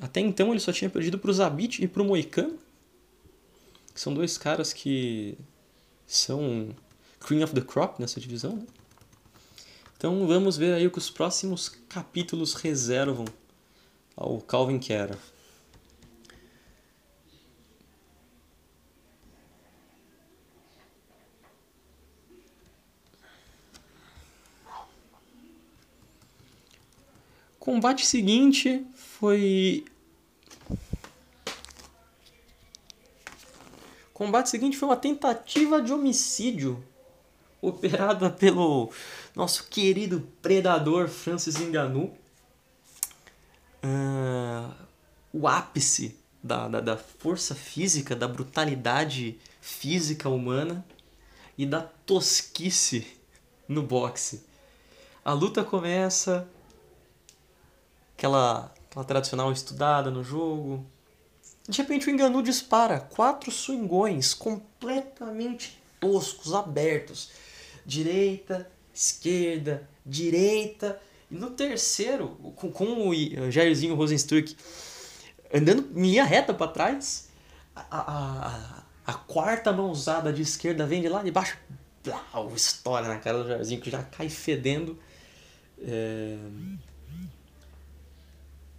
[0.00, 2.58] até então ele só tinha perdido para o Zabit e para o Moicano,
[3.94, 5.38] que são dois caras que
[6.04, 6.74] são
[7.20, 8.56] cream of the crop nessa divisão.
[8.56, 8.66] Né?
[9.96, 13.24] Então vamos ver aí o que os próximos capítulos reservam
[14.16, 15.16] ao Calvin Kera.
[27.66, 29.84] Combate seguinte foi.
[34.08, 36.80] O combate seguinte foi uma tentativa de homicídio
[37.60, 38.92] operada pelo
[39.34, 42.16] nosso querido predador Francis Ngannou.
[43.82, 44.72] Uh,
[45.32, 50.86] o ápice da, da, da força física, da brutalidade física humana
[51.58, 53.04] e da tosquice
[53.66, 54.44] no boxe.
[55.24, 56.48] A luta começa
[58.16, 60.84] aquela, aquela tradicional estudada no jogo.
[61.68, 67.30] De repente o Enganu dispara quatro swingões completamente toscos, abertos.
[67.84, 71.00] Direita, esquerda, direita.
[71.30, 74.56] E no terceiro, com, com o Jairzinho Rosenstruck
[75.52, 77.28] andando em linha reta para trás,
[77.74, 81.58] a, a, a, quarta mãozada de esquerda vem de lá de baixo.
[82.04, 84.98] Blau, estoura na cara do Jairzinho que já cai fedendo.
[85.80, 86.36] É...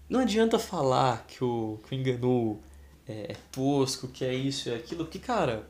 [0.10, 2.60] Não adianta falar que o, que o
[3.08, 5.68] é, é tosco, que é isso e aquilo, porque, cara,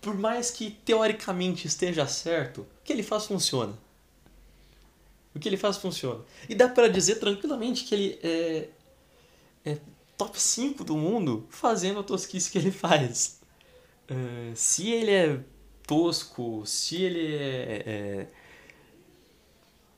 [0.00, 3.76] por mais que teoricamente esteja certo, o que ele faz funciona.
[5.34, 6.24] O que ele faz funciona.
[6.48, 8.68] E dá para dizer tranquilamente que ele é,
[9.64, 9.78] é
[10.16, 13.40] top 5 do mundo fazendo a tosquice que ele faz.
[14.08, 15.40] Uh, se ele é
[15.86, 18.26] tosco, se ele é, é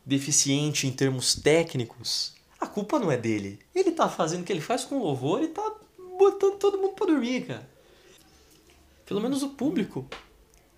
[0.05, 3.59] deficiente em termos técnicos, a culpa não é dele.
[3.75, 5.75] Ele tá fazendo o que ele faz com louvor e tá
[6.19, 7.69] botando todo mundo pra dormir, cara.
[9.07, 10.07] Pelo menos o público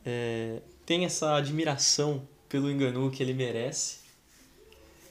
[0.04, 4.00] é, tem essa admiração pelo enganu que ele merece.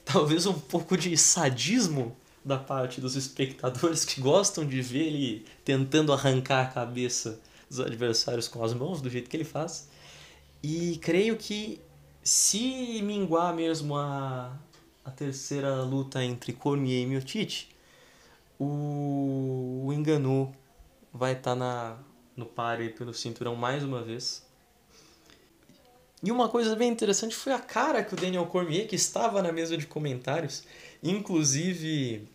[0.04, 6.12] Talvez um pouco de sadismo da parte dos espectadores que gostam de ver ele tentando
[6.12, 9.88] arrancar a cabeça dos adversários com as mãos, do jeito que ele faz.
[10.62, 11.80] E creio que
[12.22, 14.56] se minguar mesmo a,
[15.04, 17.68] a terceira luta entre Cormier e Miocic,
[18.58, 20.54] o, o Enganu
[21.12, 21.98] vai estar tá na
[22.36, 24.42] no páreo pelo cinturão mais uma vez.
[26.22, 29.52] E uma coisa bem interessante foi a cara que o Daniel Cormier, que estava na
[29.52, 30.64] mesa de comentários,
[31.02, 32.28] inclusive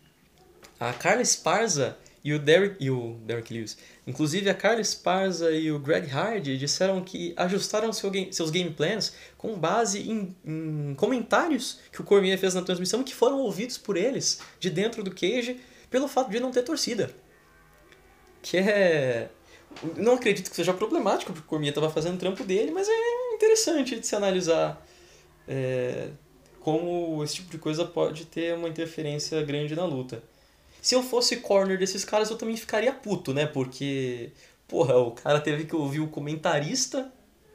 [0.78, 5.70] a Carla Esparza e o Derek, e o Derek Lewis, inclusive a Carla Esparza e
[5.70, 10.96] o Greg Hardy disseram que ajustaram seu game, seus game plans com base em, em,
[10.96, 15.14] comentários que o Cormier fez na transmissão que foram ouvidos por eles de dentro do
[15.14, 17.14] cage pelo fato de não ter torcida.
[18.42, 19.30] Que é.
[19.96, 23.34] Não acredito que seja problemático, porque o Cormier estava fazendo o trampo dele, mas é
[23.34, 24.84] interessante de se analisar
[25.46, 26.08] é,
[26.58, 30.24] como esse tipo de coisa pode ter uma interferência grande na luta.
[30.86, 33.44] Se eu fosse corner desses caras, eu também ficaria puto, né?
[33.44, 34.30] Porque,
[34.68, 37.12] porra, o cara teve que ouvir o comentarista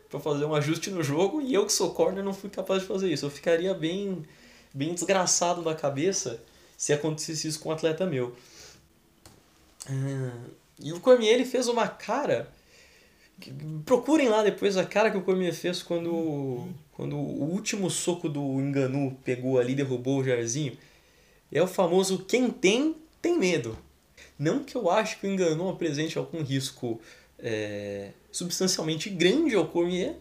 [0.10, 2.90] para fazer um ajuste no jogo e eu que sou corner não fui capaz de
[2.90, 3.26] fazer isso.
[3.26, 4.26] Eu ficaria bem,
[4.74, 6.44] bem desgraçado da cabeça
[6.76, 8.36] se acontecesse isso com um atleta meu.
[9.88, 12.52] Ah, e o Cormier ele fez uma cara.
[13.86, 18.60] Procurem lá depois a cara que o Cormier fez quando, quando o último soco do
[18.60, 20.78] Enganu pegou ali derrubou o Jairzinho.
[21.50, 23.78] É o famoso quem tem tem medo.
[24.38, 27.00] Não que eu acho que o Enganou apresente algum risco
[27.38, 30.16] é, substancialmente grande ao Cormier,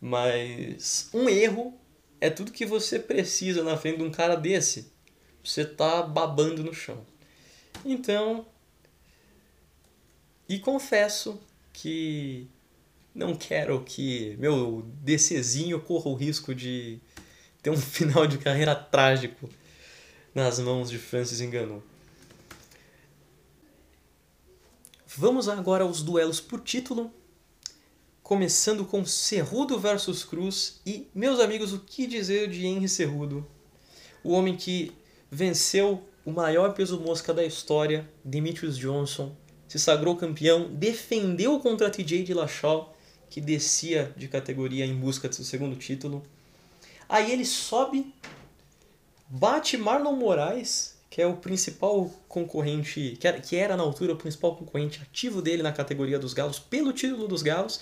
[0.00, 1.74] mas um erro
[2.20, 4.92] é tudo que você precisa na frente de um cara desse.
[5.42, 7.06] Você tá babando no chão.
[7.84, 8.46] Então,
[10.48, 11.40] E confesso
[11.72, 12.48] que
[13.14, 17.00] não quero que meu DCzinho corra o risco de
[17.62, 19.48] ter um final de carreira trágico
[20.36, 21.82] nas mãos de Francis Ngannou.
[25.16, 27.10] Vamos agora aos duelos por título,
[28.22, 33.46] começando com Cerrudo versus Cruz e, meus amigos, o que dizer de Henry Cerrudo?
[34.22, 34.92] O homem que
[35.30, 39.34] venceu o maior peso mosca da história, Demetrius Johnson,
[39.66, 42.94] se sagrou campeão, defendeu contra TJ Dillashaw,
[43.30, 46.22] que descia de categoria em busca do seu segundo título.
[47.08, 48.12] Aí ele sobe,
[49.28, 54.16] bate Marlon Moraes, que é o principal concorrente, que era, que era na altura o
[54.16, 57.80] principal concorrente ativo dele na categoria dos galos, pelo título dos galos.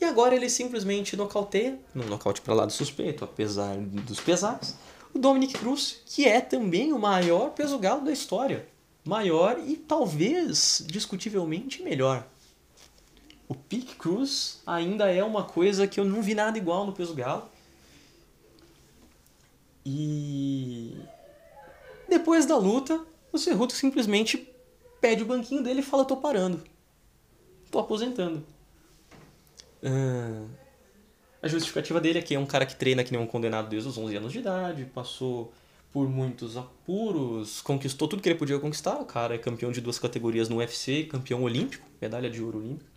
[0.00, 4.76] E agora ele simplesmente nocauteia, num nocaute para lado suspeito, apesar dos pesares,
[5.14, 8.66] o Dominic Cruz, que é também o maior peso galo da história.
[9.04, 12.26] Maior e talvez discutivelmente melhor.
[13.48, 17.14] O Pick Cruz ainda é uma coisa que eu não vi nada igual no peso
[17.14, 17.50] galo.
[19.84, 20.96] E
[22.08, 24.48] depois da luta, o Cerruto simplesmente
[25.00, 26.62] pede o banquinho dele e fala: tô parando.
[27.70, 28.44] Tô aposentando.
[29.82, 30.48] Uh,
[31.42, 33.88] a justificativa dele é que é um cara que treina que nem um condenado desde
[33.88, 35.52] os 11 anos de idade, passou
[35.92, 38.96] por muitos apuros, conquistou tudo que ele podia conquistar.
[38.96, 42.90] O cara é campeão de duas categorias no UFC, campeão olímpico, medalha de ouro olímpico.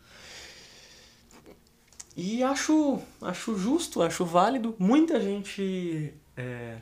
[2.16, 4.76] E acho, acho justo, acho válido.
[4.80, 6.78] Muita gente é,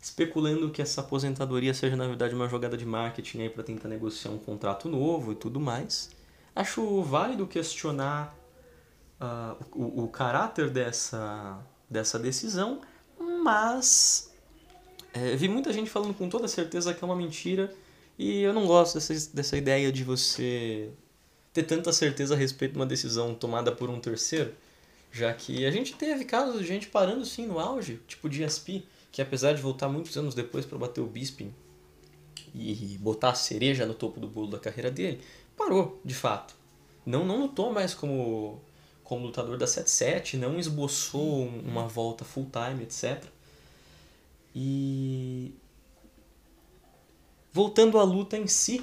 [0.00, 4.30] especulando que essa aposentadoria seja na verdade uma jogada de marketing aí para tentar negociar
[4.30, 6.10] um contrato novo e tudo mais.
[6.54, 8.36] Acho válido questionar
[9.20, 12.80] uh, o, o caráter dessa, dessa decisão,
[13.42, 14.32] mas
[15.14, 17.72] é, vi muita gente falando com toda certeza que é uma mentira
[18.18, 20.90] e eu não gosto dessa, dessa ideia de você
[21.52, 24.54] ter tanta certeza a respeito de uma decisão tomada por um terceiro,
[25.12, 28.82] já que a gente teve casos de gente parando sim no auge, tipo de GSP,
[29.12, 31.54] que apesar de voltar muitos anos depois para bater o Bisping
[32.54, 35.20] e botar a cereja no topo do bolo da carreira dele,
[35.54, 36.54] parou, de fato.
[37.04, 38.62] Não, não lutou mais como,
[39.04, 43.22] como lutador da 7-7, não esboçou uma volta full time, etc.
[44.54, 45.54] E
[47.52, 48.82] voltando à luta em si,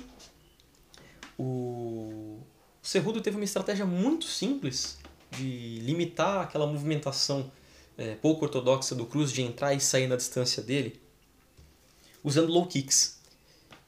[1.37, 2.39] o
[2.83, 4.98] Cerrudo teve uma estratégia muito simples
[5.31, 7.51] de limitar aquela movimentação
[7.97, 10.99] é, pouco ortodoxa do Cruz de entrar e sair na distância dele,
[12.23, 13.19] usando low kicks.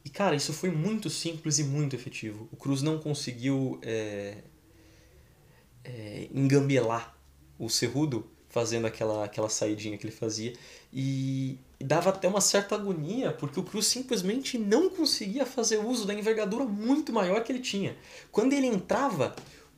[0.03, 2.49] E cara, isso foi muito simples e muito efetivo.
[2.51, 4.37] O Cruz não conseguiu é,
[5.83, 7.15] é, engambelar
[7.57, 10.53] o Cerrudo fazendo aquela, aquela saidinha que ele fazia.
[10.93, 16.13] E dava até uma certa agonia, porque o Cruz simplesmente não conseguia fazer uso da
[16.13, 17.95] envergadura muito maior que ele tinha.
[18.31, 19.33] Quando ele entrava,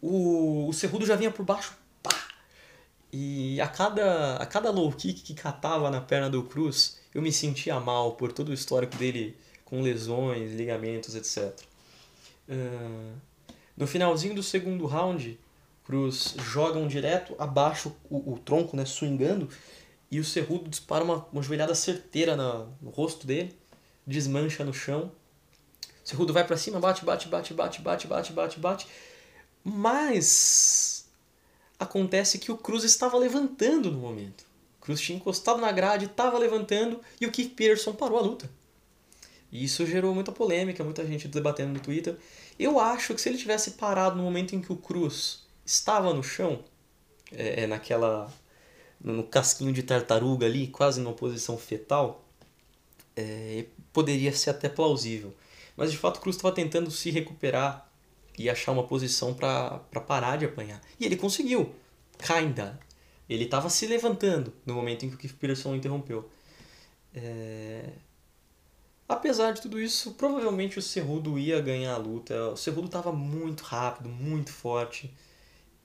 [0.05, 1.73] o, o Cerrudo já vinha por baixo
[3.15, 7.31] e a cada, a cada low kick que catava na perna do Cruz, eu me
[7.31, 11.53] sentia mal por todo o histórico dele com lesões, ligamentos, etc.
[12.49, 13.13] Uh,
[13.77, 15.39] no finalzinho do segundo round,
[15.85, 19.47] Cruz joga um direto abaixo o, o tronco, né, swingando,
[20.09, 23.55] e o Cerrudo dispara uma, uma joelhada certeira no rosto dele,
[24.07, 25.11] desmancha no chão.
[26.03, 28.87] Cerrudo vai para cima, bate, bate, bate, bate, bate, bate, bate, bate.
[29.63, 31.07] Mas
[31.79, 34.45] acontece que o Cruz estava levantando no momento.
[34.77, 38.49] O Cruz tinha encostado na grade, estava levantando e o Keith Peterson parou a luta.
[39.51, 42.17] E isso gerou muita polêmica, muita gente debatendo no Twitter.
[42.59, 46.23] Eu acho que se ele tivesse parado no momento em que o Cruz estava no
[46.23, 46.63] chão,
[47.31, 48.33] é, é naquela
[48.99, 52.25] no casquinho de tartaruga ali, quase numa posição fetal,
[53.15, 55.33] é, poderia ser até plausível.
[55.75, 57.91] Mas de fato o Cruz estava tentando se recuperar
[58.37, 60.81] e achar uma posição para parar de apanhar.
[60.99, 61.73] E ele conseguiu.
[62.17, 62.79] Kinda.
[63.29, 66.29] Ele estava se levantando no momento em que o Keith Peterson interrompeu.
[67.13, 67.89] É...
[69.07, 72.49] Apesar de tudo isso, provavelmente o Cerrudo ia ganhar a luta.
[72.49, 75.13] O Cerrudo estava muito rápido, muito forte.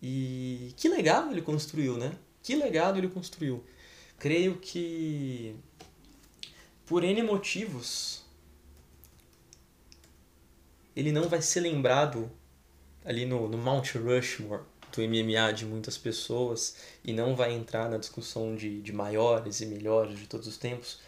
[0.00, 2.12] E que legado ele construiu, né?
[2.42, 3.64] Que legado ele construiu.
[4.18, 5.54] Creio que
[6.86, 8.24] por N motivos
[10.96, 12.30] ele não vai ser lembrado
[13.08, 14.60] ali no, no Mount Rushmore
[14.92, 19.66] do MMA de muitas pessoas e não vai entrar na discussão de, de maiores e
[19.66, 21.00] melhores de todos os tempos.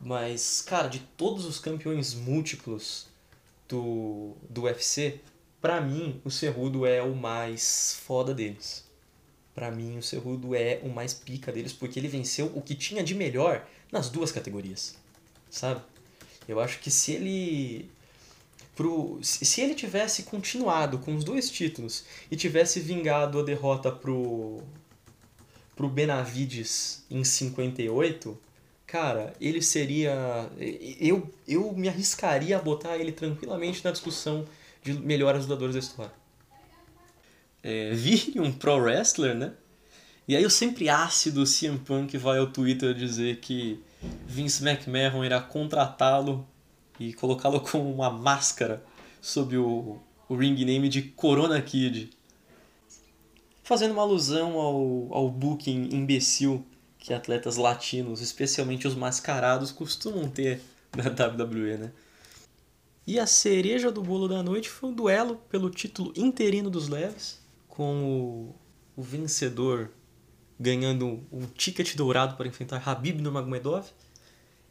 [0.00, 3.08] Mas, cara, de todos os campeões múltiplos
[3.68, 5.18] do, do UFC,
[5.60, 8.88] para mim o Cerrudo é o mais foda deles.
[9.52, 13.02] Para mim o Cerrudo é o mais pica deles porque ele venceu o que tinha
[13.02, 14.96] de melhor nas duas categorias,
[15.50, 15.82] sabe?
[16.46, 17.90] Eu acho que se ele
[18.80, 24.62] pro se ele tivesse continuado com os dois títulos e tivesse vingado a derrota pro
[25.76, 28.38] pro Benavides em 58,
[28.86, 30.50] cara, ele seria
[30.98, 34.46] eu eu me arriscaria a botar ele tranquilamente na discussão
[34.82, 36.12] de melhores lutadores da história.
[37.62, 37.92] É,
[38.36, 39.52] um pro wrestler, né?
[40.26, 43.78] E aí o sempre ácido CM Punk vai ao Twitter dizer que
[44.26, 46.48] Vince McMahon irá contratá-lo
[47.00, 48.84] e colocá-lo com uma máscara
[49.20, 49.98] sob o,
[50.28, 52.10] o ring name de Corona Kid.
[53.64, 56.64] Fazendo uma alusão ao, ao booking imbecil
[56.98, 60.60] que atletas latinos, especialmente os mascarados, costumam ter
[60.94, 61.92] na WWE, né?
[63.06, 67.40] E a cereja do bolo da noite foi um duelo pelo título interino dos leves,
[67.66, 68.54] com o,
[69.00, 69.90] o vencedor
[70.58, 73.86] ganhando um ticket dourado para enfrentar Habib Nurmagomedov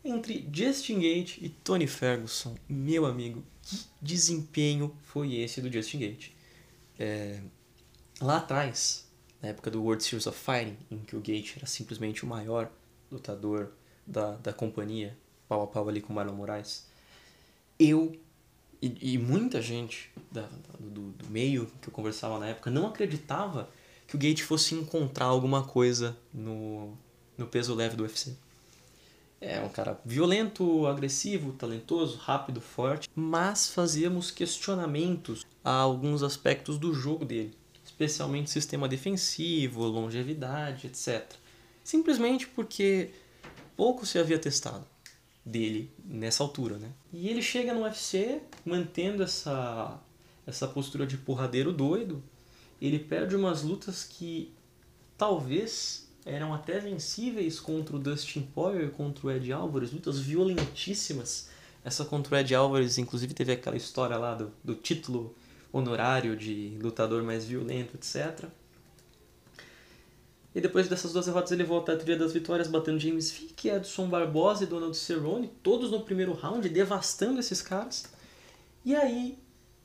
[0.10, 2.56] entre Justin Gate e Tony Ferguson.
[2.68, 6.32] Meu amigo, que desempenho foi esse do Justin Gate?
[6.98, 7.42] É,
[8.20, 9.10] lá atrás,
[9.42, 12.72] na época do World Series of Fighting, em que o Gate era simplesmente o maior
[13.12, 13.72] lutador
[14.06, 16.88] da, da companhia, pau a pau ali com o Marlon Moraes,
[17.78, 18.20] eu
[18.82, 20.48] e, e muita gente da,
[20.80, 23.70] do, do meio que eu conversava na época não acreditava
[24.08, 26.98] que o Gate fosse encontrar alguma coisa no,
[27.38, 28.36] no peso leve do UFC.
[29.42, 36.94] É um cara violento, agressivo, talentoso, rápido, forte, mas fazíamos questionamentos a alguns aspectos do
[36.94, 41.36] jogo dele, especialmente sistema defensivo, longevidade, etc.
[41.84, 43.12] Simplesmente porque
[43.78, 44.86] pouco se havia testado
[45.46, 46.92] dele nessa altura, né?
[47.14, 50.00] E ele chega no UFC mantendo essa
[50.50, 52.24] essa postura de porradeiro doido.
[52.82, 54.52] Ele perde umas lutas que
[55.18, 61.50] talvez eram até vencíveis contra o Dustin Poirier, contra o Ed Alvarez, lutas violentíssimas.
[61.84, 65.36] Essa contra o Ed Alvarez, inclusive, teve aquela história lá do, do título
[65.72, 68.46] honorário de lutador mais violento, etc.
[70.54, 74.08] E depois dessas duas derrotas ele volta à trilha das vitórias, batendo James Vick, Edson
[74.08, 78.06] Barbosa e Donald Cerrone, todos no primeiro round, devastando esses caras.
[78.84, 79.38] E aí,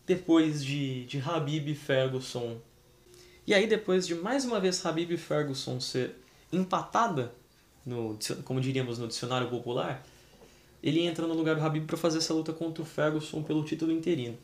[0.06, 2.58] depois de, de Habib Ferguson...
[3.46, 6.16] E aí, depois de mais uma vez Habib Ferguson ser
[6.56, 7.34] empatada,
[7.84, 10.04] no, como diríamos no dicionário popular,
[10.82, 13.92] ele entra no lugar do Habib para fazer essa luta contra o Ferguson pelo título
[13.92, 14.36] interino.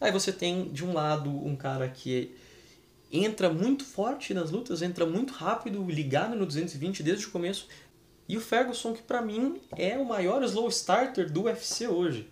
[0.00, 2.34] Aí você tem, de um lado, um cara que
[3.12, 7.68] entra muito forte nas lutas, entra muito rápido, ligado no 220 desde o começo,
[8.28, 12.28] e o Ferguson, que para mim é o maior slow starter do UFC hoje.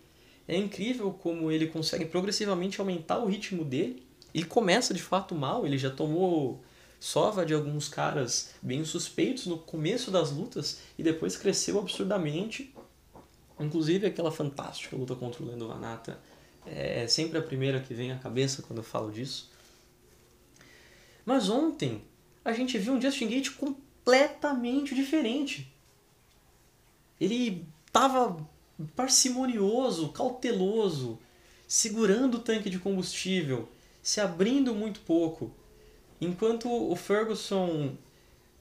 [0.49, 4.03] É incrível como ele consegue progressivamente aumentar o ritmo dele.
[4.35, 6.63] e começa de fato mal, ele já tomou
[7.03, 12.73] sova de alguns caras bem suspeitos no começo das lutas e depois cresceu absurdamente.
[13.59, 16.21] Inclusive aquela fantástica luta contra o Lando Vanata
[16.65, 19.51] é sempre a primeira que vem à cabeça quando eu falo disso.
[21.27, 22.05] Mas ontem
[22.45, 25.75] a gente viu um Justin Gate completamente diferente.
[27.21, 28.49] Ele estava
[28.95, 31.19] parcimonioso, cauteloso,
[31.67, 33.69] segurando o tanque de combustível,
[34.01, 35.53] se abrindo muito pouco
[36.23, 37.97] Enquanto o Ferguson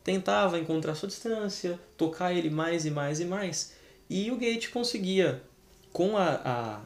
[0.03, 3.73] tentava encontrar sua distância, tocar ele mais e mais e mais,
[4.09, 5.43] e o Gate conseguia,
[5.93, 6.81] com a, a,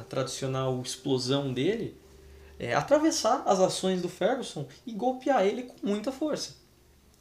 [0.00, 1.96] a tradicional explosão dele,
[2.56, 6.54] é, atravessar as ações do Ferguson e golpear ele com muita força.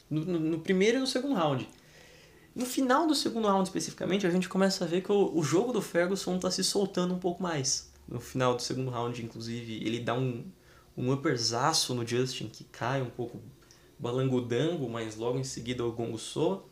[0.08, 1.68] No, no, no, primeiro e no segundo round.
[2.54, 5.74] No final do segundo round, especificamente, a gente começa a ver que o, o jogo
[5.74, 7.92] do Ferguson está se soltando um pouco mais.
[8.08, 10.46] No final do segundo round, inclusive, ele dá um,
[11.02, 13.42] um upperzaço no Justin que cai um pouco
[13.98, 16.64] balangudango, mas logo em seguida o gongo soa.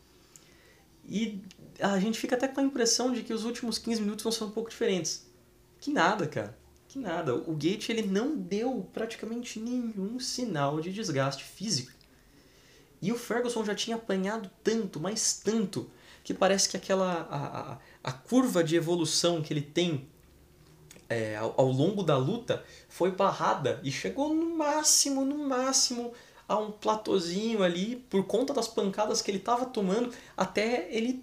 [1.08, 1.42] E
[1.80, 4.44] a gente fica até com a impressão de que os últimos 15 minutos vão ser
[4.44, 5.26] um pouco diferentes.
[5.80, 6.56] Que nada, cara.
[6.86, 7.34] Que nada.
[7.34, 11.92] O Gate ele não deu praticamente nenhum sinal de desgaste físico.
[13.02, 15.90] E o Ferguson já tinha apanhado tanto, mas tanto,
[16.22, 20.06] que parece que aquela a, a, a curva de evolução que ele tem
[21.10, 26.12] é, ao, ao, longo da luta foi barrada e chegou no máximo, no máximo
[26.48, 31.22] a um platôzinho ali por conta das pancadas que ele estava tomando até ele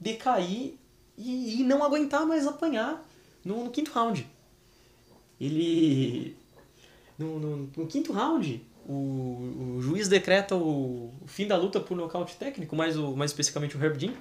[0.00, 0.74] decair
[1.16, 3.04] e, e, não aguentar mais apanhar
[3.44, 4.28] no, no quinto round.
[5.40, 6.36] Ele.
[7.16, 8.92] No, no, no quinto round, o,
[9.76, 13.76] o, juiz decreta o, o, fim da luta por nocaute técnico, mais, o, mais especificamente
[13.76, 14.12] o Herb Dean.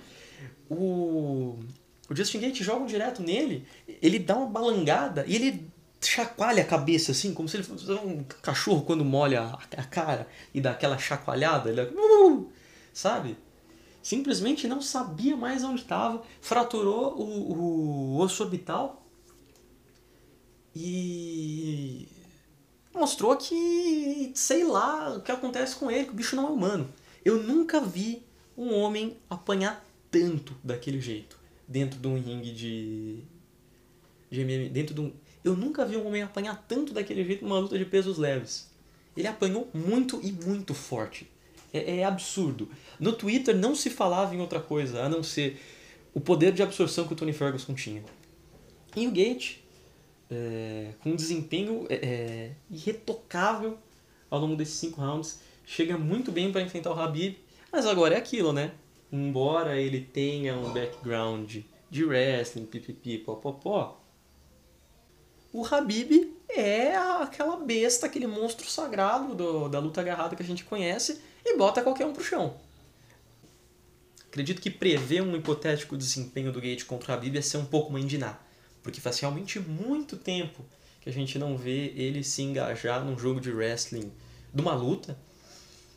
[0.70, 1.58] O,
[2.10, 3.66] o Justin Gate joga direto nele,
[4.02, 8.24] ele dá uma balangada e ele chacoalha a cabeça assim, como se ele fosse um
[8.42, 12.52] cachorro quando molha a cara e dá aquela chacoalhada, ele uh,
[12.94, 13.38] sabe?
[14.02, 19.02] Simplesmente não sabia mais onde estava, fraturou o, o osso orbital
[20.76, 22.06] E
[22.94, 26.90] mostrou que, sei lá, o que acontece com ele, que o bicho não é humano.
[27.24, 28.26] Eu nunca vi
[28.58, 33.24] um homem apanhar tanto daquele jeito dentro de um ringue de,
[34.30, 37.60] de MMA, dentro de um, eu nunca vi um homem apanhar tanto daquele jeito numa
[37.60, 38.72] luta de pesos leves.
[39.16, 41.30] Ele apanhou muito e muito forte.
[41.74, 42.70] É, é absurdo.
[43.00, 45.60] No Twitter não se falava em outra coisa a não ser
[46.14, 48.04] o poder de absorção que o Tony Ferguson tinha.
[48.96, 49.58] E o Gate,
[50.30, 53.78] é, com um desempenho é, é irretocável
[54.30, 57.38] ao longo desses cinco rounds, chega muito bem para enfrentar o Habib,
[57.72, 58.72] mas agora é aquilo, né?
[59.14, 61.58] Embora ele tenha um background
[61.88, 64.02] de wrestling, pipipi, popopó,
[65.52, 70.64] o Habib é aquela besta, aquele monstro sagrado do, da luta agarrada que a gente
[70.64, 72.60] conhece e bota qualquer um pro chão.
[74.26, 77.92] Acredito que prever um hipotético desempenho do Gate contra o Habib é ser um pouco
[77.92, 78.44] uma indinar,
[78.82, 80.66] porque faz realmente muito tempo
[81.02, 84.12] que a gente não vê ele se engajar num jogo de wrestling
[84.52, 85.16] de uma luta.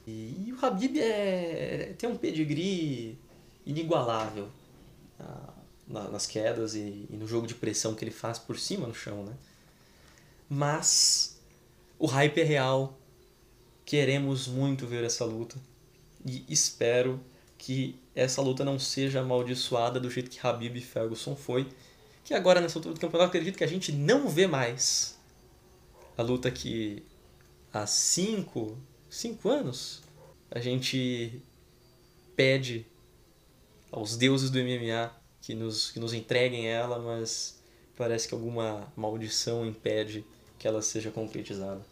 [0.06, 3.18] E o Habib é, tem um pedigree
[3.64, 4.48] inigualável
[5.18, 5.52] ah,
[5.88, 9.24] nas quedas e, e no jogo de pressão que ele faz por cima no chão,
[9.24, 9.34] né?
[10.48, 11.40] Mas
[11.98, 12.96] o hype é real.
[13.84, 15.56] Queremos muito ver essa luta.
[16.24, 17.20] E espero
[17.58, 21.68] que essa luta não seja amaldiçoada do jeito que Habib e Ferguson foi.
[22.24, 25.16] Que agora, nessa altura do campeonato, acredito que a gente não vê mais
[26.16, 27.04] a luta que
[27.72, 28.76] há cinco,
[29.16, 30.02] cinco anos
[30.50, 31.40] a gente
[32.36, 32.86] pede
[33.90, 35.10] aos deuses do MMA
[35.40, 37.58] que nos, que nos entreguem ela, mas
[37.96, 40.24] parece que alguma maldição impede
[40.58, 41.84] que ela seja concretizada.